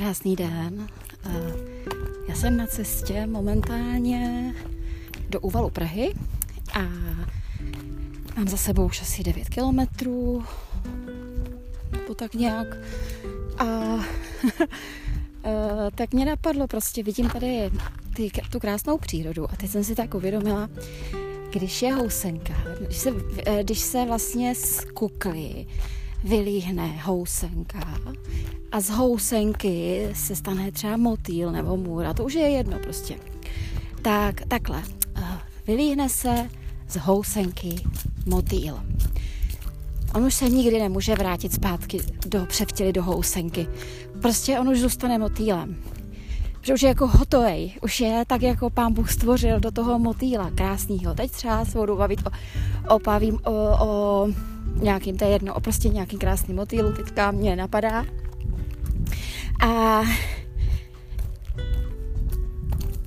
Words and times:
krásný 0.00 0.36
den. 0.36 0.88
Eh, 1.24 1.52
já 2.28 2.34
jsem 2.34 2.56
na 2.56 2.66
cestě 2.66 3.26
momentálně 3.26 4.54
do 5.28 5.40
úvalu 5.40 5.70
Prahy 5.70 6.14
a 6.72 6.80
mám 8.36 8.48
za 8.48 8.56
sebou 8.56 8.86
už 8.86 9.02
asi 9.02 9.22
9 9.22 9.48
kilometrů, 9.48 10.44
to 12.06 12.14
tak 12.14 12.34
nějak. 12.34 12.66
A 13.58 13.64
eh, 15.44 15.90
tak 15.94 16.12
mě 16.12 16.24
napadlo, 16.24 16.66
prostě 16.66 17.02
vidím 17.02 17.28
tady 17.28 17.70
ty, 18.14 18.30
tu 18.50 18.60
krásnou 18.60 18.98
přírodu 18.98 19.50
a 19.50 19.56
teď 19.56 19.70
jsem 19.70 19.84
si 19.84 19.94
tak 19.94 20.14
uvědomila, 20.14 20.68
když 21.50 21.82
je 21.82 21.94
housenka, 21.94 22.54
když 22.86 22.98
se, 22.98 23.10
eh, 23.46 23.62
když 23.62 23.78
se 23.78 24.04
vlastně 24.04 24.54
z 24.54 24.84
kukly 24.94 25.66
vylíhne 26.24 27.00
housenka 27.02 27.98
a 28.72 28.80
z 28.80 28.90
housenky 28.90 30.08
se 30.12 30.36
stane 30.36 30.72
třeba 30.72 30.96
motýl 30.96 31.52
nebo 31.52 31.76
můra, 31.76 32.14
to 32.14 32.24
už 32.24 32.34
je 32.34 32.48
jedno 32.48 32.78
prostě. 32.78 33.16
Tak 34.02 34.40
takhle, 34.48 34.82
eh, 35.16 35.38
vylíhne 35.66 36.08
se 36.08 36.50
z 36.88 36.96
housenky 36.96 37.76
motýl. 38.26 38.80
On 40.14 40.24
už 40.24 40.34
se 40.34 40.48
nikdy 40.48 40.78
nemůže 40.78 41.14
vrátit 41.14 41.52
zpátky 41.52 42.00
do 42.26 42.46
převtěli 42.46 42.92
do 42.92 43.02
housenky. 43.02 43.66
Prostě 44.22 44.58
on 44.58 44.68
už 44.68 44.80
zůstane 44.80 45.18
motýlem. 45.18 45.76
Že 46.62 46.74
už 46.74 46.82
je 46.82 46.88
jako 46.88 47.06
hotovej, 47.06 47.74
už 47.82 48.00
je 48.00 48.24
tak, 48.26 48.42
jako 48.42 48.70
pán 48.70 48.92
Bůh 48.92 49.12
stvořil 49.12 49.60
do 49.60 49.70
toho 49.70 49.98
motýla 49.98 50.50
krásného. 50.50 51.14
Teď 51.14 51.30
třeba 51.30 51.64
se 51.64 51.78
budu 51.78 51.96
bavit 51.96 52.20
o, 52.26 52.30
o 52.94 52.98
o, 53.44 53.86
o 53.86 54.28
nějakým, 54.74 55.16
to 55.16 55.24
je 55.24 55.30
jedno, 55.30 55.54
o 55.54 55.60
prostě 55.60 55.88
nějakým 55.88 56.18
krásným 56.18 56.56
motýlu, 56.56 56.92
teďka 56.92 57.30
mě 57.30 57.56
napadá. 57.56 58.06
A 59.62 60.02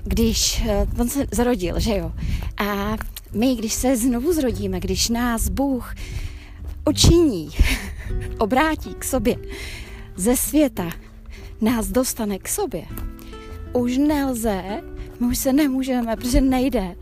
když 0.03 0.63
eh, 0.67 0.87
on 0.99 1.09
se 1.09 1.25
zrodil, 1.31 1.79
že 1.79 1.97
jo, 1.97 2.11
a 2.57 2.97
my, 3.33 3.55
když 3.55 3.73
se 3.73 3.97
znovu 3.97 4.33
zrodíme, 4.33 4.79
když 4.79 5.09
nás 5.09 5.49
Bůh 5.49 5.95
učiní, 6.89 7.49
obrátí 8.37 8.93
k 8.99 9.03
sobě 9.03 9.35
ze 10.15 10.35
světa, 10.37 10.89
nás 11.61 11.87
dostane 11.87 12.39
k 12.39 12.47
sobě, 12.47 12.85
už 13.73 13.97
nelze, 13.97 14.63
my 15.19 15.27
už 15.27 15.37
se 15.37 15.53
nemůžeme, 15.53 16.15
protože 16.15 16.41
nejde 16.41 16.95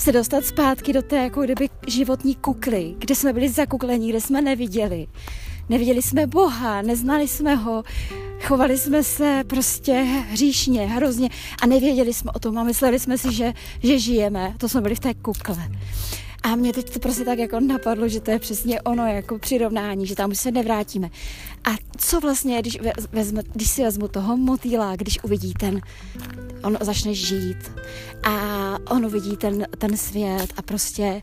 se 0.00 0.12
dostat 0.12 0.44
zpátky 0.44 0.92
do 0.92 1.02
té 1.02 1.16
jako 1.16 1.42
kdyby 1.42 1.68
životní 1.86 2.34
kukly, 2.34 2.94
kde 2.98 3.14
jsme 3.14 3.32
byli 3.32 3.48
zakuklení, 3.48 4.08
kde 4.08 4.20
jsme 4.20 4.42
neviděli. 4.42 5.06
Neviděli 5.68 6.02
jsme 6.02 6.26
Boha, 6.26 6.82
neznali 6.82 7.28
jsme 7.28 7.54
ho, 7.54 7.82
chovali 8.42 8.78
jsme 8.78 9.02
se 9.02 9.44
prostě 9.46 9.92
hříšně, 10.30 10.86
hrozně 10.86 11.28
a 11.62 11.66
nevěděli 11.66 12.14
jsme 12.14 12.30
o 12.34 12.38
tom 12.38 12.58
a 12.58 12.64
mysleli 12.64 12.98
jsme 12.98 13.18
si, 13.18 13.32
že, 13.32 13.52
že 13.82 13.98
žijeme. 13.98 14.54
To 14.58 14.68
jsme 14.68 14.80
byli 14.80 14.94
v 14.94 15.00
té 15.00 15.14
kukle. 15.14 15.68
A 16.42 16.56
mě 16.56 16.72
teď 16.72 16.90
to 16.90 16.98
prostě 16.98 17.24
tak 17.24 17.38
jako 17.38 17.60
napadlo, 17.60 18.08
že 18.08 18.20
to 18.20 18.30
je 18.30 18.38
přesně 18.38 18.80
ono, 18.82 19.06
jako 19.06 19.38
přirovnání, 19.38 20.06
že 20.06 20.14
tam 20.14 20.30
už 20.30 20.38
se 20.38 20.50
nevrátíme. 20.50 21.10
A 21.64 21.70
co 21.98 22.20
vlastně, 22.20 22.60
když, 22.60 22.78
vezme, 23.12 23.42
když 23.52 23.70
si 23.70 23.82
vezmu 23.82 24.08
toho 24.08 24.36
motýla, 24.36 24.96
když 24.96 25.24
uvidí 25.24 25.54
ten, 25.54 25.80
on 26.62 26.78
začne 26.80 27.14
žít 27.14 27.72
a 28.22 28.34
on 28.90 29.06
uvidí 29.06 29.36
ten, 29.36 29.66
ten 29.78 29.96
svět 29.96 30.52
a 30.56 30.62
prostě 30.62 31.22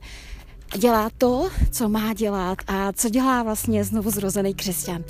dělá 0.78 1.10
to, 1.18 1.50
co 1.72 1.90
má 1.90 2.14
dělat 2.14 2.58
a 2.68 2.94
co 2.94 3.10
dělá 3.10 3.44
vlastně 3.44 3.84
znovu 3.84 4.12
zrozený 4.12 4.54
křesťan. 4.54 5.04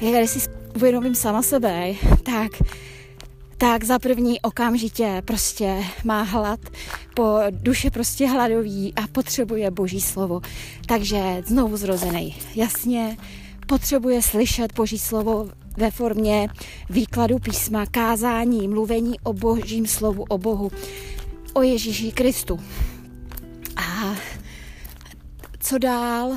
Já 0.00 0.18
když 0.18 0.30
si 0.30 0.40
uvědomím 0.76 1.14
sama 1.14 1.42
sebe, 1.42 1.92
tak 2.22 2.52
tak 3.58 3.84
za 3.84 3.98
první 3.98 4.40
okamžitě 4.40 5.22
prostě 5.24 5.84
má 6.04 6.22
hlad, 6.22 6.60
po 7.14 7.38
duše 7.50 7.90
prostě 7.90 8.26
hladový 8.26 8.94
a 8.94 9.06
potřebuje 9.06 9.70
boží 9.70 10.00
slovo. 10.00 10.40
Takže 10.86 11.42
znovu 11.46 11.76
zrozený. 11.76 12.36
Jasně, 12.54 13.16
potřebuje 13.66 14.22
slyšet 14.22 14.74
boží 14.74 14.98
slovo 14.98 15.48
ve 15.76 15.90
formě 15.90 16.48
výkladu 16.90 17.38
písma, 17.38 17.86
kázání, 17.86 18.68
mluvení 18.68 19.20
o 19.20 19.32
božím 19.32 19.86
slovu, 19.86 20.24
o 20.28 20.38
Bohu, 20.38 20.70
o 21.54 21.62
Ježíši 21.62 22.12
Kristu. 22.12 22.60
A 23.76 24.14
co 25.60 25.78
dál? 25.78 26.32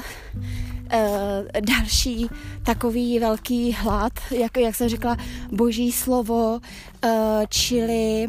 Uh, 0.94 1.62
další 1.62 2.30
takový 2.64 3.20
velký 3.20 3.74
hlad, 3.74 4.14
jak, 4.32 4.58
jak 4.58 4.76
jsem 4.76 4.90
řekla, 4.90 5.18
boží 5.52 5.92
slovo, 5.92 6.60
uh, 7.06 7.12
čili 7.50 8.28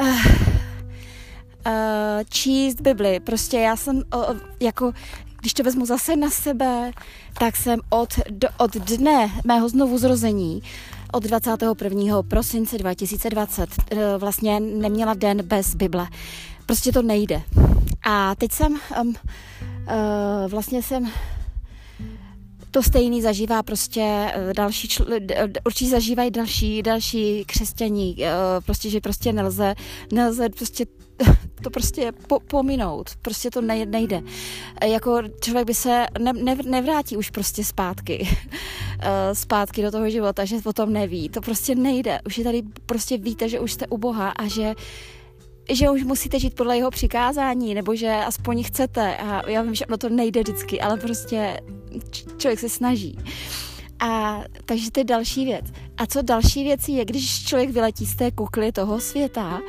uh, 0.00 0.08
uh, 0.08 1.72
číst 2.28 2.80
Bibli. 2.80 3.20
Prostě 3.20 3.58
já 3.58 3.76
jsem 3.76 3.96
uh, 3.96 4.36
jako, 4.60 4.92
když 5.40 5.54
to 5.54 5.62
vezmu 5.62 5.86
zase 5.86 6.16
na 6.16 6.30
sebe, 6.30 6.90
tak 7.38 7.56
jsem 7.56 7.80
od, 7.90 8.08
do, 8.30 8.48
od 8.56 8.76
dne 8.76 9.30
mého 9.44 9.68
znovu 9.68 9.98
zrození 9.98 10.62
od 11.14 11.22
21. 11.22 12.22
prosince 12.22 12.78
2020 12.78 13.70
uh, 13.92 13.98
vlastně 14.18 14.60
neměla 14.60 15.14
den 15.14 15.42
bez 15.42 15.74
Bible. 15.74 16.06
Prostě 16.66 16.92
to 16.92 17.02
nejde. 17.02 17.42
A 18.02 18.34
teď 18.34 18.52
jsem, 18.52 18.78
um, 19.02 19.14
vlastně 20.48 20.82
jsem 20.82 21.10
to 22.74 22.82
stejný 22.82 23.22
zažívá 23.22 23.62
prostě 23.62 24.00
eh, 24.00 24.52
další, 24.56 24.88
čl- 24.88 25.20
určitě 25.66 25.90
zažívají 25.90 26.30
další, 26.30 26.82
další 26.82 27.44
křesťaní, 27.44 28.16
eh, 28.20 28.30
prostě, 28.66 28.90
že 28.90 29.00
prostě 29.00 29.32
nelze, 29.32 29.74
nelze 30.12 30.48
prostě 30.48 30.86
to 31.62 31.70
prostě 31.70 32.12
po, 32.26 32.40
pominout, 32.40 33.10
prostě 33.22 33.50
to 33.50 33.60
nejde. 33.60 34.22
Eh, 34.80 34.88
jako 34.88 35.22
člověk 35.40 35.66
by 35.66 35.74
se 35.74 36.06
ne, 36.18 36.32
ne, 36.32 36.56
nevrátí 36.64 37.16
už 37.16 37.30
prostě 37.30 37.64
zpátky, 37.64 38.28
zpátky 39.32 39.82
do 39.82 39.90
toho 39.90 40.10
života, 40.10 40.44
že 40.44 40.56
o 40.64 40.72
tom 40.72 40.92
neví, 40.92 41.28
to 41.28 41.40
prostě 41.40 41.74
nejde. 41.74 42.20
Už 42.26 42.38
je 42.38 42.44
tady 42.44 42.62
prostě 42.86 43.18
víte, 43.18 43.48
že 43.48 43.60
už 43.60 43.72
jste 43.72 43.86
u 43.86 43.98
Boha 43.98 44.30
a 44.30 44.48
že 44.48 44.74
že 45.70 45.90
už 45.90 46.04
musíte 46.04 46.38
žít 46.38 46.54
podle 46.54 46.76
jeho 46.76 46.90
přikázání, 46.90 47.74
nebo 47.74 47.94
že 47.94 48.10
aspoň 48.10 48.62
chcete. 48.64 49.16
A 49.16 49.50
já 49.50 49.62
vím, 49.62 49.74
že 49.74 49.86
ono 49.86 49.96
to 49.96 50.08
nejde 50.08 50.40
vždycky, 50.40 50.80
ale 50.80 50.96
prostě 50.96 51.60
člověk 52.36 52.60
se 52.60 52.68
snaží. 52.68 53.18
A 54.00 54.42
takže 54.64 54.90
to 54.90 55.00
je 55.00 55.04
další 55.04 55.44
věc. 55.44 55.66
A 55.96 56.06
co 56.06 56.22
další 56.22 56.64
věc 56.64 56.88
je, 56.88 57.04
když 57.04 57.44
člověk 57.44 57.70
vyletí 57.70 58.06
z 58.06 58.16
té 58.16 58.30
kukly 58.30 58.72
toho 58.72 59.00
světa, 59.00 59.60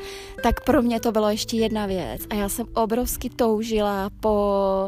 tak 0.43 0.63
pro 0.63 0.81
mě 0.81 0.99
to 0.99 1.11
bylo 1.11 1.29
ještě 1.29 1.57
jedna 1.57 1.85
věc. 1.85 2.21
A 2.29 2.35
já 2.35 2.49
jsem 2.49 2.65
obrovsky 2.73 3.29
toužila 3.29 4.09
po 4.19 4.87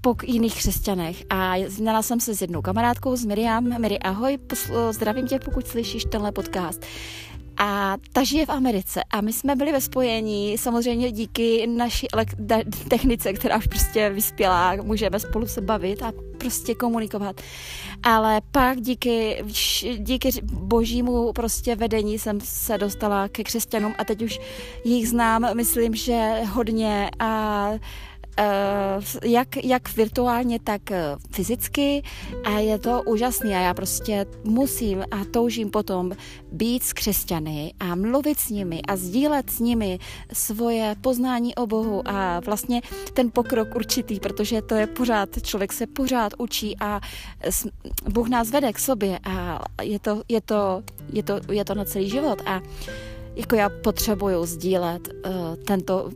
po 0.00 0.14
jiných 0.26 0.54
křesťanech 0.54 1.24
a 1.30 1.54
znala 1.66 2.02
jsem 2.02 2.20
se 2.20 2.34
s 2.34 2.40
jednou 2.40 2.62
kamarádkou, 2.62 3.16
s 3.16 3.24
Miriam. 3.24 3.80
Miri, 3.80 3.98
ahoj, 3.98 4.38
zdravím 4.90 5.26
tě, 5.26 5.38
pokud 5.38 5.66
slyšíš 5.66 6.04
tenhle 6.04 6.32
podcast. 6.32 6.86
A 7.58 7.96
ta 8.12 8.22
žije 8.24 8.46
v 8.46 8.50
Americe 8.50 9.02
a 9.10 9.20
my 9.20 9.32
jsme 9.32 9.56
byli 9.56 9.72
ve 9.72 9.80
spojení 9.80 10.58
samozřejmě 10.58 11.12
díky 11.12 11.66
naší 11.66 12.06
technice, 12.88 13.32
která 13.32 13.58
už 13.58 13.66
prostě 13.66 14.10
vyspělá, 14.10 14.76
můžeme 14.82 15.20
spolu 15.20 15.46
se 15.46 15.60
bavit 15.60 16.02
a 16.02 16.12
prostě 16.38 16.74
komunikovat. 16.74 17.40
Ale 18.02 18.40
pak 18.52 18.80
díky, 18.80 19.44
díky 19.98 20.30
božímu 20.42 21.32
prostě 21.32 21.76
vedení 21.76 22.18
jsem 22.18 22.40
se 22.40 22.78
dostala 22.78 23.28
ke 23.28 23.44
křesťanům 23.44 23.94
a 23.98 24.04
teď 24.04 24.22
už 24.22 24.40
jich 24.84 25.08
znám, 25.08 25.56
myslím, 25.56 25.94
že 25.94 26.32
hodně 26.44 27.10
a 27.18 27.70
jak, 29.24 29.64
jak 29.64 29.96
virtuálně, 29.96 30.58
tak 30.60 30.90
eh, 30.90 31.16
fyzicky. 31.30 32.02
A 32.44 32.50
je 32.50 32.78
to 32.78 33.02
úžasné 33.02 33.56
a 33.56 33.60
já 33.60 33.74
prostě 33.74 34.26
musím 34.44 35.02
a 35.10 35.24
toužím 35.30 35.70
potom 35.70 36.12
být 36.52 36.82
s 36.82 36.92
křesťany 36.92 37.74
a 37.80 37.94
mluvit 37.94 38.38
s 38.38 38.50
nimi 38.50 38.82
a 38.82 38.96
sdílet 38.96 39.50
s 39.50 39.60
nimi 39.60 39.98
svoje 40.32 40.96
poznání 41.00 41.54
o 41.54 41.66
Bohu 41.66 42.02
a 42.08 42.40
vlastně 42.40 42.82
ten 43.14 43.30
pokrok 43.30 43.74
určitý, 43.74 44.20
protože 44.20 44.62
to 44.62 44.74
je 44.74 44.86
pořád, 44.86 45.28
člověk 45.42 45.72
se 45.72 45.86
pořád 45.86 46.32
učí 46.38 46.76
a 46.80 47.00
Bůh 48.08 48.28
nás 48.28 48.50
vede 48.50 48.72
k 48.72 48.78
sobě 48.78 49.18
a 49.24 49.64
je 49.82 49.98
to, 49.98 50.22
je 50.28 50.40
to, 50.40 50.82
je 51.12 51.22
to, 51.22 51.40
je 51.52 51.64
to 51.64 51.74
na 51.74 51.84
celý 51.84 52.10
život. 52.10 52.42
A 52.46 52.60
jako 53.36 53.56
já 53.56 53.68
potřebuju 53.68 54.46
sdílet 54.46 55.08
uh, 55.08 55.32
tento 55.64 56.10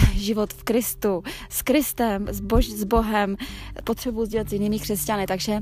život 0.14 0.52
v 0.52 0.64
Kristu, 0.64 1.22
s 1.48 1.62
Kristem, 1.62 2.28
s, 2.28 2.40
Bož, 2.40 2.68
s 2.68 2.84
Bohem, 2.84 3.36
potřebuji 3.84 4.24
sdílet 4.24 4.48
s 4.48 4.52
jinými 4.52 4.78
křesťany, 4.78 5.26
takže 5.26 5.60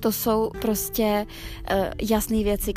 To 0.00 0.12
jsou 0.12 0.50
prostě 0.60 1.26
uh, 1.26 1.76
jasné 2.02 2.44
věci, 2.44 2.72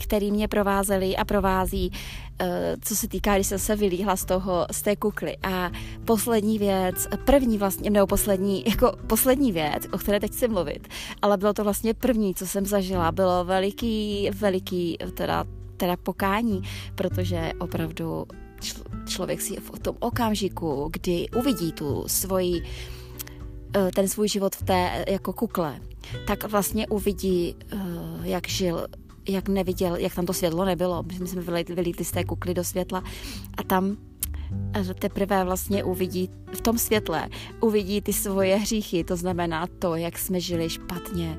které 0.00 0.30
mě 0.30 0.48
provázely 0.48 1.16
a 1.16 1.24
provází, 1.24 1.90
uh, 1.90 2.46
co 2.80 2.96
se 2.96 3.08
týká, 3.08 3.34
když 3.34 3.46
jsem 3.46 3.58
se 3.58 3.76
vylíhla 3.76 4.16
z 4.16 4.24
toho, 4.24 4.66
z 4.72 4.82
té 4.82 4.96
kukly. 4.96 5.36
A 5.42 5.70
poslední 6.04 6.58
věc, 6.58 7.08
první 7.24 7.58
vlastně, 7.58 7.90
nebo 7.90 8.06
poslední, 8.06 8.64
jako 8.70 8.92
poslední 9.06 9.52
věc, 9.52 9.88
o 9.92 9.98
které 9.98 10.20
teď 10.20 10.32
chci 10.32 10.48
mluvit, 10.48 10.88
ale 11.22 11.36
bylo 11.36 11.52
to 11.52 11.64
vlastně 11.64 11.94
první, 11.94 12.34
co 12.34 12.46
jsem 12.46 12.66
zažila, 12.66 13.12
bylo 13.12 13.44
veliký, 13.44 14.30
veliký, 14.34 14.98
teda 15.14 15.44
teda 15.76 15.96
pokání, 15.96 16.62
protože 16.94 17.52
opravdu 17.58 18.26
člověk 19.06 19.40
si 19.40 19.56
v 19.56 19.78
tom 19.78 19.96
okamžiku, 20.00 20.88
kdy 20.92 21.28
uvidí 21.36 21.72
tu 21.72 22.04
svoji, 22.06 22.62
eh, 23.76 23.90
ten 23.94 24.08
svůj 24.08 24.28
život 24.28 24.56
v 24.56 24.62
té 24.62 25.04
jako 25.08 25.32
kukle, 25.32 25.80
tak 26.26 26.50
vlastně 26.50 26.86
uvidí, 26.86 27.56
eh, 27.72 27.76
jak 28.22 28.48
žil 28.48 28.86
jak 29.28 29.48
neviděl, 29.48 29.96
jak 29.96 30.14
tam 30.14 30.26
to 30.26 30.32
světlo 30.32 30.64
nebylo. 30.64 31.02
My 31.20 31.28
jsme 31.28 31.42
vylítli 31.62 32.04
z 32.04 32.10
té 32.10 32.24
kukly 32.24 32.54
do 32.54 32.64
světla 32.64 33.02
a 33.56 33.62
tam 33.62 33.96
teprve 34.98 35.44
vlastně 35.44 35.84
uvidí 35.84 36.30
v 36.52 36.60
tom 36.60 36.78
světle, 36.78 37.28
uvidí 37.60 38.00
ty 38.00 38.12
svoje 38.12 38.56
hříchy, 38.56 39.04
to 39.04 39.16
znamená 39.16 39.66
to, 39.78 39.94
jak 39.94 40.18
jsme 40.18 40.40
žili 40.40 40.70
špatně. 40.70 41.38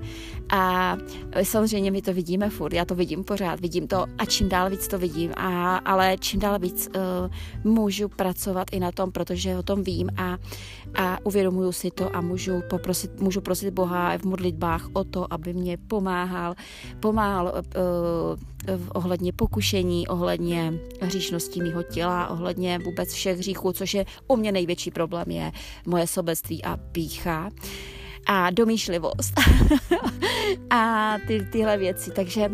A 0.49 0.97
samozřejmě 1.43 1.91
my 1.91 2.01
to 2.01 2.13
vidíme 2.13 2.49
furt, 2.49 2.73
já 2.73 2.85
to 2.85 2.95
vidím 2.95 3.23
pořád, 3.23 3.59
vidím 3.59 3.87
to 3.87 4.05
a 4.17 4.25
čím 4.25 4.49
dál 4.49 4.69
víc 4.69 4.87
to 4.87 4.97
vidím, 4.97 5.31
a, 5.37 5.77
ale 5.77 6.15
čím 6.19 6.39
dál 6.39 6.59
víc 6.59 6.89
uh, 6.95 7.71
můžu 7.73 8.09
pracovat 8.09 8.67
i 8.71 8.79
na 8.79 8.91
tom, 8.91 9.11
protože 9.11 9.57
o 9.57 9.63
tom 9.63 9.83
vím 9.83 10.09
a, 10.17 10.37
a 10.95 11.17
uvědomuju 11.23 11.71
si 11.71 11.91
to 11.91 12.15
a 12.15 12.21
můžu, 12.21 12.61
poprosit, 12.69 13.19
můžu 13.19 13.41
prosit 13.41 13.73
Boha 13.73 14.17
v 14.17 14.23
modlitbách 14.23 14.89
o 14.93 15.03
to, 15.03 15.33
aby 15.33 15.53
mě 15.53 15.77
pomáhal, 15.77 16.55
pomáhal 16.99 17.53
uh, 17.55 18.56
ohledně 18.93 19.33
pokušení, 19.33 20.07
ohledně 20.07 20.73
hříšnosti 21.01 21.61
mého 21.61 21.83
těla, 21.83 22.27
ohledně 22.27 22.79
vůbec 22.79 23.13
všech 23.13 23.37
hříchů, 23.37 23.73
což 23.73 23.93
je 23.93 24.05
u 24.27 24.35
mě 24.35 24.51
největší 24.51 24.91
problém, 24.91 25.31
je 25.31 25.51
moje 25.85 26.07
sobectví 26.07 26.63
a 26.63 26.77
pícha 26.77 27.49
a 28.25 28.51
domýšlivost 28.51 29.33
a 30.69 31.15
ty, 31.27 31.47
tyhle 31.51 31.77
věci. 31.77 32.11
Takže 32.11 32.49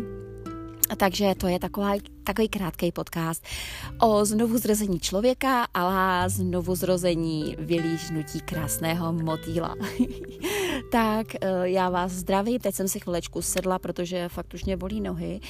takže 0.96 1.34
to 1.38 1.48
je 1.48 1.58
taková, 1.58 1.92
takový 2.24 2.48
krátký 2.48 2.92
podcast 2.92 3.44
o 4.00 4.24
znovu 4.24 4.58
zrození 4.58 5.00
člověka, 5.00 5.66
a 5.74 6.28
znovu 6.28 6.74
zrození 6.74 7.56
vylížnutí 7.58 8.40
krásného 8.40 9.12
motýla. 9.12 9.74
tak 10.92 11.26
eh, 11.34 11.48
já 11.62 11.90
vás 11.90 12.12
zdravím, 12.12 12.58
teď 12.60 12.74
jsem 12.74 12.88
si 12.88 13.00
chvilečku 13.00 13.42
sedla, 13.42 13.78
protože 13.78 14.28
fakt 14.28 14.54
už 14.54 14.64
mě 14.64 14.76
bolí 14.76 15.00
nohy 15.00 15.40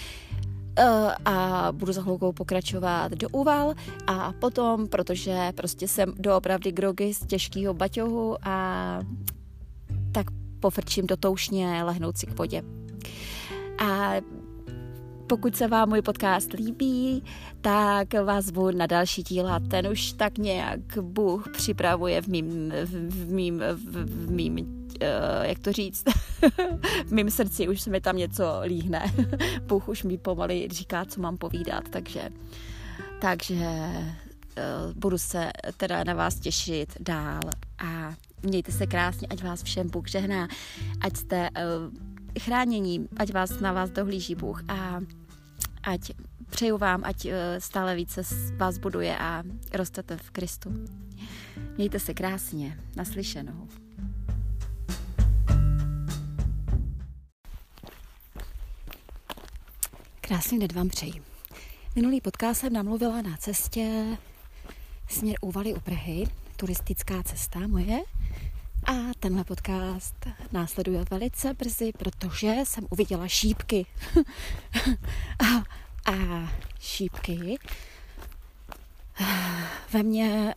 a 1.24 1.68
budu 1.72 1.92
za 1.92 2.02
chvilkou 2.02 2.32
pokračovat 2.32 3.12
do 3.12 3.28
úval 3.28 3.74
a 4.06 4.32
potom, 4.32 4.88
protože 4.88 5.52
prostě 5.54 5.88
jsem 5.88 6.12
doopravdy 6.18 6.72
grogy 6.72 7.14
z 7.14 7.26
těžkého 7.26 7.74
baťohu 7.74 8.36
a 8.42 9.00
tak 10.12 10.26
pofrčím 10.60 11.06
do 11.06 11.16
toušně 11.16 11.84
lehnout 11.84 12.18
si 12.18 12.26
k 12.26 12.38
vodě. 12.38 12.62
A 13.78 14.12
pokud 15.26 15.56
se 15.56 15.68
vám 15.68 15.88
můj 15.88 16.02
podcast 16.02 16.52
líbí, 16.52 17.24
tak 17.60 18.14
vás 18.24 18.44
zvu 18.44 18.70
na 18.70 18.86
další 18.86 19.22
díla. 19.22 19.60
Ten 19.70 19.86
už 19.86 20.12
tak 20.12 20.38
nějak 20.38 20.80
Bůh 21.00 21.48
připravuje 21.52 22.22
v 22.22 22.26
mým, 22.26 22.72
v 22.84 23.32
mým, 23.32 23.62
v 24.04 24.30
mým 24.30 24.83
uh, 25.02 25.44
jak 25.44 25.58
to 25.58 25.72
říct, 25.72 26.04
v 27.06 27.12
mém 27.12 27.30
srdci 27.30 27.68
už 27.68 27.80
se 27.80 27.90
mi 27.90 28.00
tam 28.00 28.16
něco 28.16 28.44
líhne. 28.64 29.12
Bůh 29.62 29.88
už 29.88 30.02
mi 30.02 30.18
pomaly 30.18 30.68
říká, 30.70 31.04
co 31.04 31.20
mám 31.20 31.36
povídat, 31.36 31.88
takže, 31.88 32.28
takže 33.20 33.54
uh, 33.54 34.92
budu 34.94 35.18
se 35.18 35.50
teda 35.76 36.04
na 36.04 36.14
vás 36.14 36.34
těšit 36.34 36.96
dál 37.00 37.40
a 37.78 38.14
mějte 38.42 38.72
se 38.72 38.86
krásně, 38.86 39.28
ať 39.30 39.42
vás 39.42 39.62
všem 39.62 39.90
Bůh 39.90 40.08
žehná, 40.08 40.48
ať 41.00 41.16
jste 41.16 41.50
uh, 41.50 42.40
chránění, 42.40 43.08
ať 43.16 43.32
vás 43.32 43.60
na 43.60 43.72
vás 43.72 43.90
dohlíží 43.90 44.34
Bůh 44.34 44.62
a 44.68 45.00
ať 45.82 46.10
přeju 46.50 46.78
vám, 46.78 47.02
ať 47.04 47.26
stále 47.58 47.94
více 47.94 48.22
vás 48.56 48.78
buduje 48.78 49.18
a 49.18 49.42
rostete 49.72 50.16
v 50.16 50.30
Kristu. 50.30 50.74
Mějte 51.76 52.00
se 52.00 52.14
krásně, 52.14 52.78
naslyšenou. 52.96 53.68
Krásný 60.26 60.58
den 60.58 60.72
vám 60.74 60.88
přeji. 60.88 61.22
Minulý 61.96 62.20
podcast 62.20 62.60
jsem 62.60 62.72
namluvila 62.72 63.22
na 63.22 63.36
cestě 63.36 64.06
směr 65.08 65.36
Úvaly 65.40 65.74
u 65.74 65.80
Prahy, 65.80 66.24
turistická 66.56 67.22
cesta 67.22 67.58
moje. 67.66 68.00
A 68.86 68.92
tenhle 69.20 69.44
podcast 69.44 70.14
následuje 70.52 71.04
velice 71.10 71.54
brzy, 71.54 71.92
protože 71.98 72.54
jsem 72.64 72.86
uviděla 72.90 73.28
šípky. 73.28 73.86
a, 75.38 75.56
a 76.12 76.48
šípky 76.80 77.58
ve 79.92 80.02
mně 80.02 80.54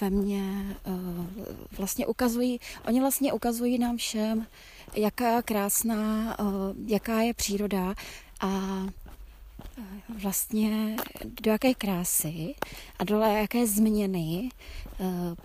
ve 0.00 0.10
mně 0.10 0.76
vlastně 1.78 2.06
ukazují, 2.06 2.60
oni 2.86 3.00
vlastně 3.00 3.32
ukazují 3.32 3.78
nám 3.78 3.96
všem, 3.96 4.46
jaká 4.96 5.42
krásná, 5.42 6.36
eh, 6.40 6.44
jaká 6.86 7.20
je 7.20 7.34
příroda 7.34 7.94
a 8.40 8.50
eh, 9.78 9.82
vlastně 10.08 10.96
do 11.42 11.50
jaké 11.50 11.74
krásy 11.74 12.54
a 12.98 13.04
do 13.04 13.20
jaké 13.20 13.66
změny 13.66 14.48
eh, 15.00 15.36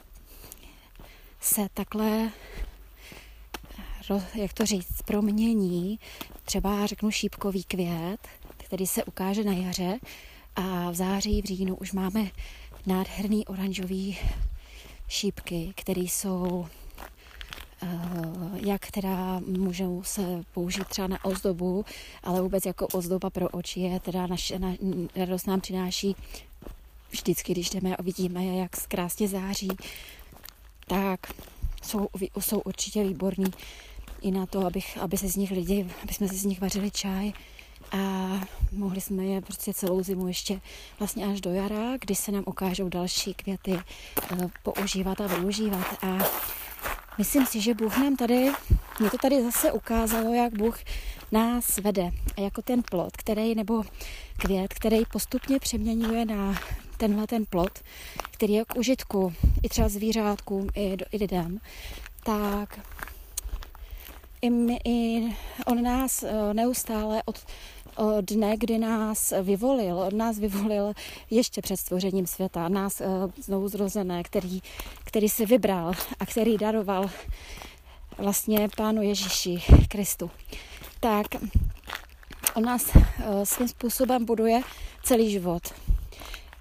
se 1.41 1.67
takhle, 1.73 2.31
jak 4.35 4.53
to 4.53 4.65
říct, 4.65 5.01
promění. 5.05 5.99
Třeba 6.45 6.85
řeknu 6.85 7.11
šípkový 7.11 7.63
květ, 7.63 8.27
který 8.57 8.87
se 8.87 9.03
ukáže 9.03 9.43
na 9.43 9.53
jaře 9.53 9.99
a 10.55 10.91
v 10.91 10.95
září, 10.95 11.41
v 11.41 11.45
říjnu 11.45 11.75
už 11.75 11.91
máme 11.91 12.31
nádherný 12.89 13.47
oranžový 13.47 14.17
šípky, 15.07 15.73
které 15.75 16.01
jsou 16.01 16.65
Eh, 17.81 17.87
jak 18.65 18.91
teda 18.91 19.39
můžou 19.39 20.03
se 20.03 20.21
použít 20.53 20.87
třeba 20.87 21.07
na 21.07 21.25
ozdobu, 21.25 21.85
ale 22.23 22.41
vůbec 22.41 22.65
jako 22.65 22.87
ozdoba 22.87 23.29
pro 23.29 23.49
oči 23.49 23.79
je 23.79 23.99
teda 23.99 24.27
naše 24.27 24.59
na, 24.59 24.73
radost 25.15 25.47
nám 25.47 25.61
přináší 25.61 26.15
vždycky, 27.11 27.51
když 27.51 27.69
jdeme 27.69 27.95
a 27.95 28.01
vidíme, 28.01 28.45
jak 28.45 28.87
krásně 28.87 29.27
září, 29.27 29.69
tak 30.87 31.33
jsou, 31.83 32.07
jsou 32.39 32.59
určitě 32.59 33.03
výborní 33.03 33.51
i 34.21 34.31
na 34.31 34.45
to, 34.45 34.65
abych, 34.65 34.97
aby 34.97 35.17
se 35.17 35.29
z 35.29 35.35
nich 35.35 35.51
lidi, 35.51 35.87
aby 36.03 36.13
jsme 36.13 36.27
si 36.27 36.35
z 36.35 36.45
nich 36.45 36.61
vařili 36.61 36.91
čaj 36.91 37.31
a 37.91 38.29
mohli 38.71 39.01
jsme 39.01 39.23
je 39.23 39.41
prostě 39.41 39.73
celou 39.73 40.03
zimu 40.03 40.27
ještě 40.27 40.61
vlastně 40.99 41.25
až 41.25 41.41
do 41.41 41.53
jara, 41.53 41.97
kdy 41.99 42.15
se 42.15 42.31
nám 42.31 42.43
ukážou 42.47 42.89
další 42.89 43.33
květy 43.33 43.79
eh, 44.31 44.47
používat 44.63 45.21
a 45.21 45.27
využívat 45.27 45.85
a 46.03 46.17
Myslím 47.19 47.45
si, 47.45 47.61
že 47.61 47.73
Bůh 47.73 47.97
nám 47.97 48.15
tady, 48.15 48.51
mě 48.99 49.09
to 49.09 49.17
tady 49.17 49.43
zase 49.43 49.71
ukázalo, 49.71 50.33
jak 50.33 50.57
Bůh 50.57 50.79
nás 51.31 51.77
vede. 51.77 52.11
A 52.37 52.41
jako 52.41 52.61
ten 52.61 52.83
plot, 52.91 53.17
který, 53.17 53.55
nebo 53.55 53.83
květ, 54.37 54.73
který 54.73 55.05
postupně 55.05 55.59
přeměňuje 55.59 56.25
na 56.25 56.55
tenhle 56.97 57.27
ten 57.27 57.45
plot, 57.45 57.79
který 58.31 58.53
je 58.53 58.65
k 58.65 58.75
užitku 58.75 59.33
i 59.63 59.69
třeba 59.69 59.89
zvířátkům, 59.89 60.67
i, 60.75 60.97
i 61.11 61.17
lidem, 61.17 61.59
tak 62.23 62.79
i, 64.41 64.49
my, 64.49 64.79
i 64.85 65.27
on 65.65 65.83
nás 65.83 66.23
eh, 66.23 66.53
neustále 66.53 67.23
od 67.25 67.45
dne, 68.21 68.57
kdy 68.57 68.77
nás 68.77 69.33
vyvolil, 69.41 69.99
od 69.99 70.13
nás 70.13 70.39
vyvolil 70.39 70.93
ještě 71.29 71.61
před 71.61 71.77
stvořením 71.77 72.27
světa, 72.27 72.69
nás 72.69 73.01
eh, 73.01 73.05
znovu 73.41 73.67
zrozené, 73.67 74.23
který, 74.23 74.61
který 75.03 75.29
si 75.29 75.45
vybral 75.45 75.91
a 76.19 76.25
který 76.25 76.57
daroval 76.57 77.09
vlastně 78.17 78.67
Pánu 78.77 79.01
Ježíši 79.01 79.63
Kristu. 79.87 80.31
Tak 80.99 81.25
on 82.55 82.63
nás 82.63 82.95
eh, 82.95 83.45
svým 83.45 83.67
způsobem 83.67 84.25
buduje 84.25 84.61
celý 85.03 85.31
život. 85.31 85.63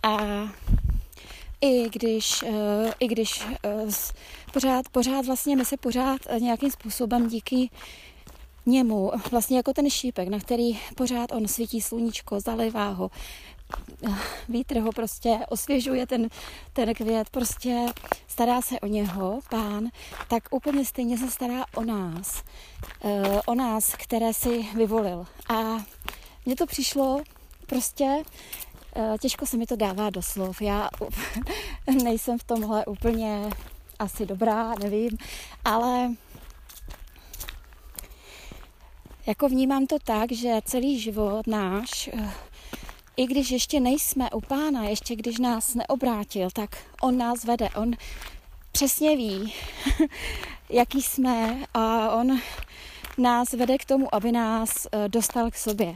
A 0.03 0.19
i 1.61 1.91
když, 1.91 2.43
eh, 2.43 2.93
i 3.01 3.07
když 3.07 3.47
pořád, 4.53 4.89
pořád 4.89 5.27
vlastně 5.27 5.57
my 5.57 5.65
se 5.65 5.77
pořád 5.77 6.21
nějakým 6.39 6.71
způsobem 6.71 7.29
díky 7.29 7.71
němu, 8.69 9.13
vlastně 9.31 9.57
jako 9.57 9.73
ten 9.73 9.91
šípek, 9.91 10.29
na 10.29 10.39
který 10.39 10.79
pořád 10.95 11.33
on 11.33 11.49
svítí 11.49 11.81
sluníčko, 11.81 12.41
zalivá 12.41 12.89
ho, 12.89 13.11
vítr 14.49 14.79
ho 14.79 14.93
prostě 14.93 15.39
osvěžuje 15.49 16.07
ten, 16.07 16.29
ten 16.73 16.95
květ, 16.95 17.31
prostě 17.31 17.87
stará 18.27 18.63
se 18.63 18.81
o 18.81 18.87
něho, 18.87 19.41
pán, 19.51 19.89
tak 20.29 20.43
úplně 20.51 20.85
stejně 20.85 21.19
se 21.19 21.31
stará 21.31 21.65
o 21.75 21.85
nás. 21.85 22.45
Eh, 23.05 23.41
o 23.47 23.55
nás, 23.55 23.95
které 23.95 24.35
si 24.35 24.67
vyvolil. 24.75 25.27
A 25.49 25.85
mně 26.47 26.57
to 26.57 26.67
přišlo 26.67 27.23
prostě 27.67 28.23
eh, 28.97 29.17
těžko 29.21 29.47
se 29.47 29.57
mi 29.57 29.67
to 29.67 29.77
dává 29.77 30.11
do 30.11 30.23
slov. 30.23 30.63
Já 30.63 30.89
nejsem 32.03 32.39
v 32.39 32.45
tomhle 32.45 32.87
úplně 32.87 33.51
asi 33.99 34.27
dobrá, 34.27 34.75
nevím, 34.83 35.19
ale 35.65 36.11
jako 39.29 39.49
vnímám 39.49 39.87
to 39.87 39.99
tak, 39.99 40.33
že 40.33 40.61
celý 40.65 41.01
život 41.01 41.47
náš, 41.47 42.11
eh, 42.13 42.31
i 43.17 43.27
když 43.27 43.51
ještě 43.51 43.81
nejsme 43.81 44.31
u 44.31 44.41
pána, 44.41 44.85
ještě 44.85 45.17
když 45.17 45.39
nás 45.39 45.75
neobrátil, 45.75 46.49
tak 46.53 46.77
on 47.03 47.19
nás 47.19 47.45
vede, 47.45 47.69
on 47.77 47.93
přesně 48.73 49.17
ví, 49.17 49.55
jaký 50.71 51.03
jsme 51.03 51.65
a 51.75 52.11
on 52.11 52.41
nás 53.19 53.53
vede 53.53 53.79
k 53.79 53.85
tomu, 53.85 54.15
aby 54.15 54.33
nás 54.33 54.87
eh, 54.93 55.09
dostal 55.09 55.51
k 55.51 55.57
sobě. 55.57 55.95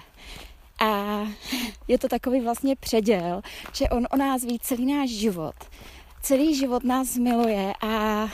A 0.81 1.21
je 1.89 1.99
to 1.99 2.09
takový 2.09 2.41
vlastně 2.41 2.77
předěl, 2.77 3.43
že 3.73 3.89
on 3.89 4.07
o 4.11 4.17
nás 4.17 4.45
ví 4.45 4.59
celý 4.59 4.87
náš 4.87 5.11
život. 5.11 5.55
Celý 6.23 6.57
život 6.57 6.85
nás 6.85 7.17
miluje 7.17 7.73
a 7.83 8.29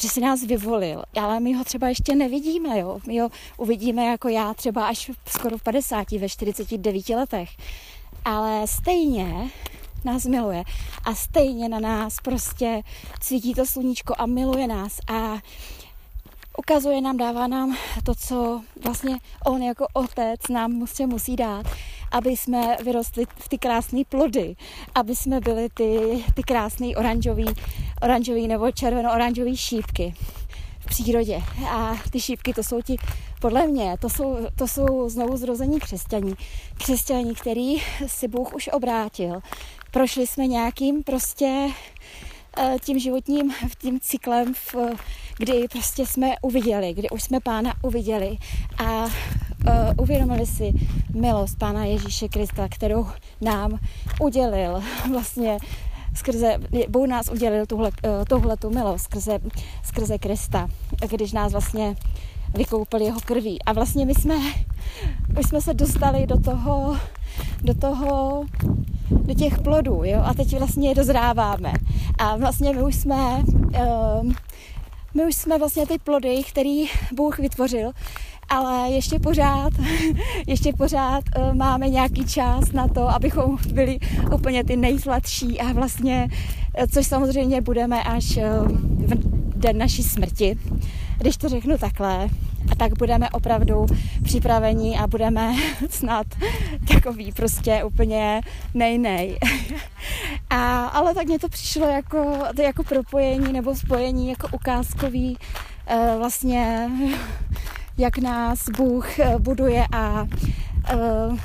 že 0.00 0.08
si 0.08 0.20
nás 0.20 0.42
vyvolil, 0.42 1.02
ale 1.20 1.40
my 1.40 1.54
ho 1.54 1.64
třeba 1.64 1.88
ještě 1.88 2.14
nevidíme, 2.14 2.78
jo. 2.78 2.98
My 3.06 3.20
ho 3.20 3.30
uvidíme 3.56 4.04
jako 4.04 4.28
já 4.28 4.54
třeba 4.54 4.86
až 4.86 5.10
skoro 5.28 5.58
v 5.58 5.62
50, 5.62 6.10
ve 6.10 6.28
49 6.28 7.08
letech. 7.08 7.50
Ale 8.24 8.66
stejně 8.66 9.50
nás 10.04 10.26
miluje 10.26 10.62
a 11.04 11.14
stejně 11.14 11.68
na 11.68 11.80
nás 11.80 12.16
prostě 12.22 12.82
svítí 13.22 13.54
to 13.54 13.66
sluníčko 13.66 14.14
a 14.18 14.26
miluje 14.26 14.66
nás 14.66 14.98
a 15.08 15.38
ukazuje 16.60 17.00
nám, 17.00 17.16
dává 17.16 17.46
nám 17.46 17.76
to, 18.04 18.14
co 18.14 18.60
vlastně 18.84 19.16
on 19.46 19.62
jako 19.62 19.86
otec 19.92 20.40
nám 20.50 20.72
musí, 20.72 21.06
musí 21.06 21.36
dát, 21.36 21.66
aby 22.12 22.30
jsme 22.30 22.76
vyrostli 22.84 23.24
v 23.38 23.48
ty 23.48 23.58
krásné 23.58 24.02
plody, 24.08 24.56
aby 24.94 25.16
jsme 25.16 25.40
byli 25.40 25.68
ty, 25.74 26.24
ty 26.34 26.42
krásné 26.42 26.86
oranžový, 26.96 27.46
oranžový 28.02 28.48
nebo 28.48 28.72
červeno-oranžový 28.72 29.56
šípky 29.56 30.14
v 30.80 30.86
přírodě. 30.86 31.42
A 31.68 31.96
ty 32.10 32.20
šípky, 32.20 32.54
to 32.54 32.62
jsou 32.62 32.82
ti, 32.82 32.96
podle 33.40 33.66
mě, 33.66 33.96
to 34.00 34.08
jsou, 34.08 34.36
to 34.56 34.68
jsou 34.68 35.08
znovu 35.08 35.36
zrození 35.36 35.80
křesťaní. 35.80 36.34
Křesťaní, 36.78 37.34
který 37.34 37.76
si 38.06 38.28
Bůh 38.28 38.54
už 38.54 38.68
obrátil. 38.72 39.40
Prošli 39.90 40.26
jsme 40.26 40.46
nějakým 40.46 41.02
prostě 41.02 41.68
tím 42.84 42.98
životním, 42.98 43.52
tím 43.78 44.00
cyklem, 44.00 44.54
v, 44.54 44.74
kdy 45.38 45.68
prostě 45.72 46.06
jsme 46.06 46.34
uviděli, 46.42 46.94
kdy 46.94 47.10
už 47.10 47.22
jsme 47.22 47.40
pána 47.40 47.74
uviděli 47.82 48.36
a 48.78 49.04
uh, 49.04 49.10
uvědomili 49.96 50.46
si 50.46 50.72
milost 51.14 51.58
pána 51.58 51.84
Ježíše 51.84 52.28
Krista, 52.28 52.68
kterou 52.68 53.06
nám 53.40 53.78
udělil 54.20 54.82
vlastně 55.10 55.58
skrze, 56.14 56.58
Bůh 56.88 57.08
nás 57.08 57.28
udělil 57.28 57.66
tuhle, 57.66 57.88
uh, 57.88 58.24
tohle 58.28 58.56
tu 58.56 58.70
milost 58.70 59.04
skrze, 59.04 59.38
skrze 59.84 60.18
Krista, 60.18 60.68
když 61.10 61.32
nás 61.32 61.52
vlastně 61.52 61.96
vykoupil 62.54 63.00
jeho 63.00 63.20
krví. 63.20 63.62
A 63.62 63.72
vlastně 63.72 64.06
my 64.06 64.14
jsme, 64.14 64.34
my 65.36 65.44
jsme 65.44 65.60
se 65.60 65.74
dostali 65.74 66.26
do 66.26 66.40
toho, 66.40 66.96
do 67.62 67.74
toho, 67.74 68.44
do 69.10 69.34
těch 69.34 69.58
plodů, 69.58 70.00
jo, 70.04 70.22
a 70.24 70.34
teď 70.34 70.58
vlastně 70.58 70.88
je 70.88 70.94
dozráváme. 70.94 71.72
A 72.18 72.36
vlastně 72.36 72.72
my 72.72 72.82
už 72.82 72.94
jsme, 72.94 73.44
um, 74.20 74.34
my 75.14 75.26
už 75.26 75.34
jsme 75.34 75.58
vlastně 75.58 75.86
ty 75.86 75.98
plody, 75.98 76.42
který 76.50 76.84
Bůh 77.12 77.38
vytvořil, 77.38 77.90
ale 78.48 78.90
ještě 78.90 79.18
pořád, 79.18 79.72
ještě 80.46 80.72
pořád 80.72 81.24
uh, 81.38 81.54
máme 81.54 81.88
nějaký 81.88 82.24
čas 82.24 82.72
na 82.72 82.88
to, 82.88 83.08
abychom 83.08 83.58
byli 83.72 83.98
úplně 84.34 84.64
ty 84.64 84.76
nejsladší 84.76 85.60
a 85.60 85.72
vlastně, 85.72 86.28
uh, 86.78 86.84
což 86.92 87.06
samozřejmě 87.06 87.60
budeme 87.60 88.02
až 88.02 88.36
uh, 88.36 88.68
v 89.06 89.58
den 89.58 89.78
naší 89.78 90.02
smrti, 90.02 90.58
když 91.18 91.36
to 91.36 91.48
řeknu 91.48 91.78
takhle, 91.78 92.28
a 92.70 92.74
tak 92.74 92.98
budeme 92.98 93.30
opravdu 93.30 93.86
připraveni 94.24 94.98
a 94.98 95.06
budeme 95.06 95.54
snad 95.90 96.26
takový 96.94 97.32
prostě 97.32 97.84
úplně 97.84 98.40
nej-nej. 98.74 99.38
A, 100.50 100.86
ale 100.86 101.14
tak 101.14 101.26
mně 101.26 101.38
to 101.38 101.48
přišlo 101.48 101.86
jako, 101.86 102.38
to 102.56 102.62
jako 102.62 102.82
propojení 102.82 103.52
nebo 103.52 103.74
spojení 103.74 104.28
jako 104.28 104.48
ukázkový 104.52 105.38
uh, 105.92 106.18
vlastně 106.18 106.90
jak 107.98 108.18
nás 108.18 108.68
Bůh 108.76 109.18
eh, 109.18 109.38
buduje 109.38 109.84
a 109.92 110.26
uh, 110.94 111.38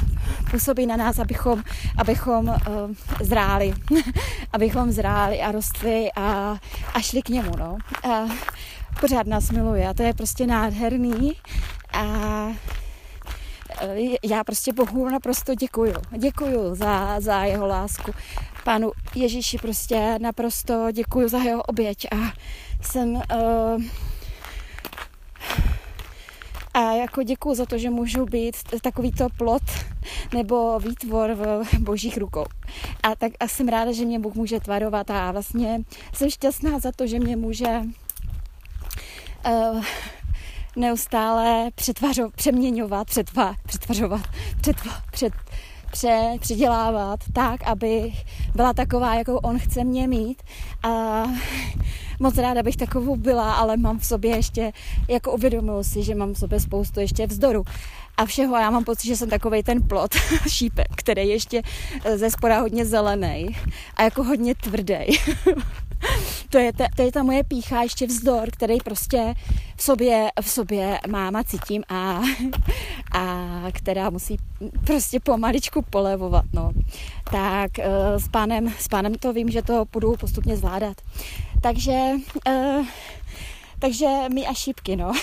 působí 0.51 0.85
na 0.85 0.95
nás, 0.95 1.19
abychom, 1.19 1.63
abychom 1.97 2.55
zráli, 3.21 3.73
abychom 4.53 4.91
zráli 4.91 5.41
a 5.41 5.51
rostli 5.51 6.09
a, 6.15 6.57
a 6.93 7.01
šli 7.01 7.21
k 7.21 7.29
němu. 7.29 7.51
No. 7.59 7.77
Uh, 8.05 8.31
pořád 9.01 9.27
nás 9.27 9.51
miluje 9.51 9.87
a 9.87 9.93
to 9.93 10.03
je 10.03 10.13
prostě 10.13 10.47
nádherný 10.47 11.33
a 11.93 12.03
e, 13.81 13.95
já 14.23 14.43
prostě 14.43 14.73
Bohu 14.73 15.09
naprosto 15.09 15.55
děkuju. 15.55 15.93
Děkuju 16.17 16.75
za, 16.75 17.19
za 17.19 17.43
jeho 17.43 17.67
lásku. 17.67 18.11
Pánu 18.63 18.91
Ježíši 19.15 19.57
prostě 19.57 20.19
naprosto 20.21 20.91
děkuju 20.91 21.29
za 21.29 21.37
jeho 21.37 21.63
oběť 21.63 22.07
a 22.11 22.33
jsem 22.81 23.13
uh, 23.15 23.83
a 26.73 26.91
jako 26.91 27.23
děkuju 27.23 27.55
za 27.55 27.65
to, 27.65 27.77
že 27.77 27.89
můžu 27.89 28.25
být 28.25 28.55
takovýto 28.81 29.27
plot 29.37 29.61
nebo 30.33 30.79
výtvor 30.79 31.33
v 31.33 31.79
božích 31.79 32.17
rukou. 32.17 32.45
A 33.03 33.15
tak 33.15 33.31
a 33.39 33.47
jsem 33.47 33.67
ráda, 33.67 33.91
že 33.91 34.05
mě 34.05 34.19
Bůh 34.19 34.35
může 34.35 34.59
tvarovat 34.59 35.11
a 35.11 35.31
vlastně 35.31 35.81
jsem 36.13 36.29
šťastná 36.29 36.79
za 36.79 36.91
to, 36.95 37.07
že 37.07 37.19
mě 37.19 37.35
může 37.35 37.81
uh, 39.45 39.83
neustále 40.75 41.69
přetvařo, 41.75 42.29
přeměňovat, 42.35 43.07
přetva, 43.07 43.55
přetvařovat, 43.65 44.21
přetva, 44.61 44.91
před, 45.11 45.33
pře, 45.91 46.37
předělávat 46.39 47.19
tak, 47.33 47.63
aby 47.63 48.13
byla 48.55 48.73
taková, 48.73 49.15
jakou 49.15 49.35
on 49.35 49.59
chce 49.59 49.83
mě 49.83 50.07
mít. 50.07 50.43
A 50.83 51.23
moc 52.19 52.37
ráda 52.37 52.63
bych 52.63 52.77
takovou 52.77 53.15
byla, 53.15 53.53
ale 53.53 53.77
mám 53.77 53.99
v 53.99 54.05
sobě 54.05 54.35
ještě, 54.35 54.71
jako 55.09 55.31
uvědomuji 55.31 55.83
si, 55.83 56.03
že 56.03 56.15
mám 56.15 56.33
v 56.33 56.37
sobě 56.37 56.59
spoustu 56.59 56.99
ještě 56.99 57.27
vzdoru 57.27 57.63
a 58.17 58.25
všeho. 58.25 58.55
Já 58.55 58.69
mám 58.69 58.83
pocit, 58.83 59.07
že 59.07 59.15
jsem 59.15 59.29
takovej 59.29 59.63
ten 59.63 59.87
plot 59.87 60.15
šípek, 60.49 60.87
který 60.95 61.21
je 61.21 61.33
ještě 61.33 61.61
ze 62.15 62.31
spora 62.31 62.59
hodně 62.59 62.85
zelený 62.85 63.47
a 63.95 64.03
jako 64.03 64.23
hodně 64.23 64.55
tvrdý. 64.55 64.95
to, 66.49 66.57
je 66.57 66.73
ta, 66.73 66.85
to 66.95 67.01
je 67.01 67.11
ta 67.11 67.23
moje 67.23 67.43
pícha, 67.43 67.81
ještě 67.81 68.07
vzdor, 68.07 68.49
který 68.51 68.77
prostě 68.77 69.33
v 69.75 69.83
sobě, 69.83 70.31
v 70.41 70.49
sobě 70.49 70.99
mám 71.07 71.35
a 71.35 71.43
cítím 71.43 71.83
a, 71.89 72.21
a 73.11 73.37
která 73.71 74.09
musí 74.09 74.37
prostě 74.85 75.19
pomaličku 75.19 75.81
polevovat, 75.81 76.45
no. 76.53 76.71
Tak 77.31 77.79
eh, 77.79 78.19
s 78.19 78.27
pánem, 78.27 78.73
s 78.79 78.87
pánem 78.87 79.15
to 79.15 79.33
vím, 79.33 79.49
že 79.49 79.61
to 79.61 79.85
budu 79.91 80.15
postupně 80.15 80.57
zvládat. 80.57 80.97
Takže 81.61 82.11
uh, 82.47 82.85
takže 83.79 84.07
my 84.33 84.47
a 84.47 84.53
šípky, 84.53 84.95
no. 84.95 85.07
uh, 85.07 85.15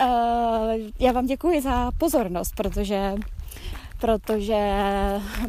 já 0.98 1.12
vám 1.12 1.26
děkuji 1.26 1.60
za 1.60 1.90
pozornost, 1.98 2.52
protože 2.56 3.14
protože 4.00 4.56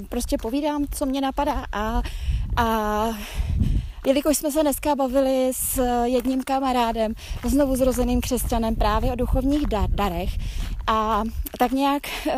prostě 0.10 0.38
povídám, 0.38 0.86
co 0.91 1.05
mě 1.05 1.22
napadá 1.22 1.65
a, 1.72 2.01
a 2.58 3.08
Jelikož 4.05 4.38
jsme 4.38 4.51
se 4.51 4.62
dneska 4.62 4.96
bavili 4.96 5.51
s 5.53 5.84
jedním 6.03 6.43
kamarádem, 6.43 7.13
znovu 7.43 7.75
zrozeným 7.75 8.22
křesťanem 8.22 8.75
právě 8.75 9.12
o 9.12 9.15
duchovních 9.15 9.67
dar, 9.67 9.89
darech 9.89 10.29
a 10.88 11.24
tak 11.60 11.72
nějak 11.72 12.03
uh, 12.25 12.34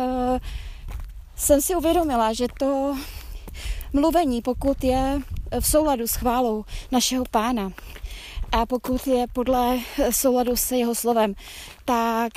jsem 1.36 1.62
si 1.62 1.74
uvědomila, 1.74 2.32
že 2.32 2.46
to 2.58 2.96
mluvení, 3.92 4.42
pokud 4.42 4.84
je 4.84 5.20
v 5.60 5.66
souladu 5.66 6.06
s 6.06 6.14
chválou 6.14 6.64
našeho 6.92 7.24
pána 7.30 7.72
a 8.52 8.66
pokud 8.66 9.06
je 9.06 9.26
podle 9.32 9.78
souladu 10.10 10.56
se 10.56 10.76
jeho 10.76 10.94
slovem, 10.94 11.34
tak 11.84 12.32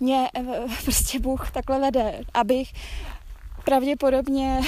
mě 0.00 0.28
prostě 0.84 1.18
Bůh 1.18 1.50
takhle 1.50 1.80
vede, 1.80 2.20
abych 2.34 2.72
pravděpodobně 3.66 4.60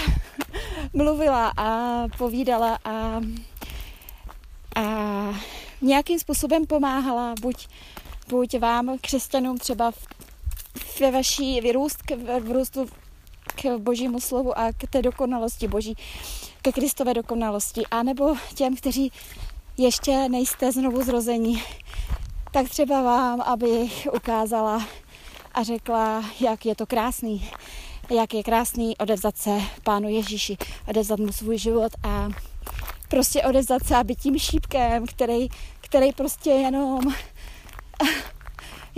mluvila 0.93 1.53
a 1.57 2.05
povídala 2.19 2.79
a, 2.85 3.21
a 4.77 4.83
nějakým 5.83 6.19
způsobem 6.19 6.67
pomáhala 6.67 7.35
buď, 7.41 7.69
buď 8.29 8.59
vám, 8.59 8.99
křesťanům 9.01 9.59
třeba 9.59 9.93
ve 11.01 11.11
vaší 11.11 11.61
vyrůst, 11.61 12.03
k, 12.03 12.11
v 12.41 12.53
růstu 12.53 12.87
k 13.55 13.79
božímu 13.79 14.21
slovu 14.21 14.59
a 14.59 14.73
k 14.73 14.91
té 14.91 15.03
dokonalosti 15.03 15.69
boží, 15.69 15.97
ke 16.63 16.73
Kristové 16.73 17.15
dokonalosti. 17.15 17.83
A 17.91 18.03
nebo 18.03 18.35
těm, 18.55 18.77
kteří 18.77 19.13
ještě 19.77 20.29
nejste 20.29 20.73
znovu 20.73 21.03
zrození, 21.03 21.63
tak 22.53 22.69
třeba 22.69 23.03
vám, 23.03 23.41
abych 23.41 24.09
ukázala 24.13 24.87
a 25.55 25.63
řekla, 25.63 26.25
jak 26.41 26.67
je 26.67 26.75
to 26.75 26.87
krásný, 26.87 27.51
jak 28.11 28.35
je 28.35 28.43
krásný 28.43 28.97
odevzat 28.97 29.37
se 29.37 29.51
Pánu 29.85 30.09
Ježíši, 30.09 30.57
odevzat 30.89 31.19
mu 31.19 31.33
svůj 31.33 31.59
život 31.59 31.93
a 32.03 32.29
prostě 33.09 33.43
odevzat 33.43 33.87
se 33.87 33.97
a 33.97 34.05
být 34.05 34.21
tím 34.21 34.39
šípkem, 34.39 35.07
který, 35.07 35.49
který 35.81 36.13
prostě 36.13 36.51
jenom 36.51 37.01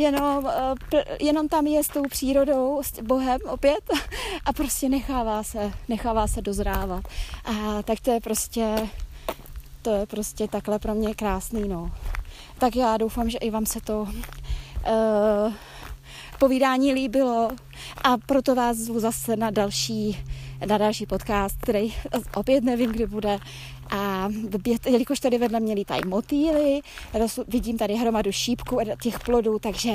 jenom, 0.00 0.50
eh, 0.94 1.04
jenom 1.20 1.48
tam 1.48 1.66
je 1.66 1.84
s 1.84 1.88
tou 1.88 2.02
přírodou, 2.02 2.82
s 2.82 3.02
Bohem 3.02 3.40
opět 3.50 3.90
a 4.44 4.52
prostě 4.52 4.88
nechává 4.88 5.42
se, 5.42 5.72
nechává 5.88 6.26
se 6.26 6.42
dozrávat. 6.42 7.04
A 7.44 7.82
tak 7.82 8.00
to 8.00 8.10
je 8.10 8.20
prostě, 8.20 8.88
to 9.82 9.90
je 9.90 10.06
prostě 10.06 10.48
takhle 10.48 10.78
pro 10.78 10.94
mě 10.94 11.14
krásný, 11.14 11.68
no. 11.68 11.90
Tak 12.58 12.76
já 12.76 12.96
doufám, 12.96 13.30
že 13.30 13.38
i 13.38 13.50
vám 13.50 13.66
se 13.66 13.80
to 13.80 14.00
uh, 14.00 15.52
povídání 16.40 16.94
líbilo 16.94 17.50
a 18.04 18.16
proto 18.18 18.54
vás 18.54 18.76
zvu 18.76 19.00
zase 19.00 19.36
na 19.36 19.50
další, 19.50 20.18
na 20.66 20.78
další 20.78 21.06
podcast, 21.06 21.56
který 21.62 21.94
opět 22.34 22.64
nevím, 22.64 22.92
kdy 22.92 23.06
bude. 23.06 23.38
A 23.90 24.28
jelikož 24.86 25.20
tady 25.20 25.38
vedle 25.38 25.60
mě 25.60 25.74
lítají 25.74 26.00
motýly, 26.06 26.80
vidím 27.48 27.78
tady 27.78 27.94
hromadu 27.94 28.32
šípků 28.32 28.80
a 28.80 28.84
těch 29.02 29.20
plodů, 29.20 29.58
takže 29.58 29.92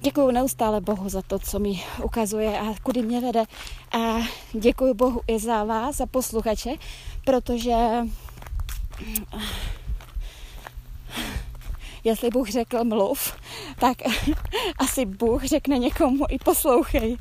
děkuji 0.00 0.30
neustále 0.30 0.80
Bohu 0.80 1.08
za 1.08 1.22
to, 1.22 1.38
co 1.38 1.58
mi 1.58 1.82
ukazuje 2.02 2.58
a 2.58 2.74
kudy 2.82 3.02
mě 3.02 3.20
vede. 3.20 3.44
A 3.92 4.16
děkuji 4.52 4.94
Bohu 4.94 5.20
i 5.26 5.38
za 5.38 5.64
vás, 5.64 5.96
za 5.96 6.06
posluchače, 6.06 6.70
protože 7.24 7.74
jestli 12.04 12.30
Bůh 12.30 12.48
řekl 12.48 12.84
mluv, 12.84 13.34
tak 13.78 13.98
asi 14.78 15.06
Bůh 15.06 15.44
řekne 15.44 15.78
někomu 15.78 16.24
i 16.28 16.38
poslouchej. 16.38 17.16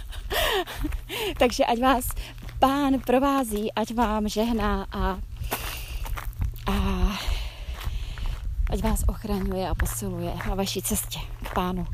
Takže 1.38 1.64
ať 1.64 1.80
vás 1.80 2.04
pán 2.58 3.00
provází, 3.06 3.72
ať 3.72 3.94
vám 3.94 4.28
žehná 4.28 4.86
a, 4.92 5.18
a 6.66 6.76
ať 8.70 8.82
vás 8.82 9.04
ochraňuje 9.08 9.68
a 9.68 9.74
posiluje 9.74 10.32
na 10.48 10.54
vaší 10.54 10.82
cestě 10.82 11.18
k 11.42 11.54
pánu. 11.54 11.86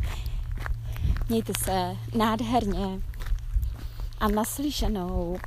Mějte 1.29 1.53
se 1.65 1.97
nádherně 2.17 3.01
a 4.21 4.29
naslyšenou. 4.29 5.39